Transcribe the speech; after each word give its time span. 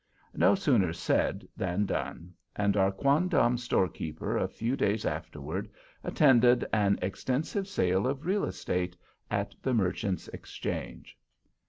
No 0.33 0.55
sooner 0.55 0.93
said 0.93 1.47
than 1.55 1.85
done; 1.85 2.33
and 2.55 2.75
our 2.75 2.91
quondam 2.91 3.55
storekeeper 3.55 4.35
a 4.35 4.47
few 4.47 4.75
days 4.75 5.05
afterward 5.05 5.69
attended 6.03 6.65
an 6.73 6.97
extensive 7.03 7.67
sale 7.67 8.07
of 8.07 8.25
real 8.25 8.45
estate, 8.45 8.97
at 9.29 9.53
the 9.61 9.75
Merchants' 9.75 10.27
Exchange. 10.29 11.19